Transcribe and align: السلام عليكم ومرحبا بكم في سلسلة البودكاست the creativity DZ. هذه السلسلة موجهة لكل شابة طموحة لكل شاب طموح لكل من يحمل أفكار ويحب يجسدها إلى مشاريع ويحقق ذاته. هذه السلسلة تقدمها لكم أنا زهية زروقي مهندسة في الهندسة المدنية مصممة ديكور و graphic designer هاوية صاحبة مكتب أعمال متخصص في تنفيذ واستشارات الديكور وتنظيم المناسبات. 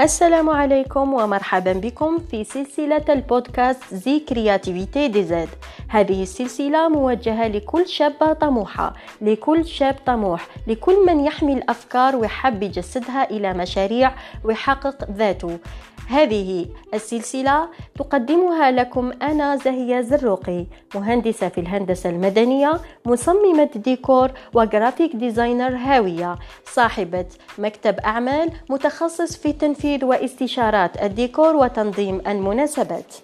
السلام 0.00 0.50
عليكم 0.50 1.14
ومرحبا 1.14 1.72
بكم 1.72 2.18
في 2.30 2.44
سلسلة 2.44 3.04
البودكاست 3.08 3.94
the 3.94 4.18
creativity 4.20 5.08
DZ. 5.08 5.48
هذه 5.88 6.22
السلسلة 6.22 6.88
موجهة 6.88 7.48
لكل 7.48 7.88
شابة 7.88 8.32
طموحة 8.32 8.94
لكل 9.20 9.66
شاب 9.66 9.96
طموح 10.06 10.46
لكل 10.66 11.06
من 11.06 11.24
يحمل 11.24 11.62
أفكار 11.68 12.16
ويحب 12.16 12.62
يجسدها 12.62 13.30
إلى 13.30 13.54
مشاريع 13.54 14.12
ويحقق 14.44 15.10
ذاته. 15.10 15.58
هذه 16.08 16.66
السلسلة 16.94 17.68
تقدمها 17.98 18.70
لكم 18.70 19.12
أنا 19.22 19.56
زهية 19.56 20.00
زروقي 20.00 20.66
مهندسة 20.94 21.48
في 21.48 21.60
الهندسة 21.60 22.10
المدنية 22.10 22.80
مصممة 23.06 23.70
ديكور 23.74 24.30
و 24.54 24.62
graphic 24.62 25.16
designer 25.16 25.76
هاوية 25.76 26.36
صاحبة 26.64 27.26
مكتب 27.58 27.98
أعمال 27.98 28.50
متخصص 28.70 29.36
في 29.36 29.52
تنفيذ 29.52 30.04
واستشارات 30.04 31.02
الديكور 31.02 31.56
وتنظيم 31.56 32.20
المناسبات. 32.26 33.14